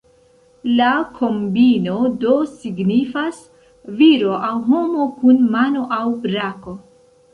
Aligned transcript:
La 0.77 0.93
kombino 1.17 1.97
do 2.23 2.33
signifas 2.53 3.43
"Viro 4.01 4.41
aŭ 4.49 4.53
homo 4.73 5.07
kun 5.21 5.47
mano 5.57 5.89
aŭ 5.99 6.05
brako". 6.25 6.75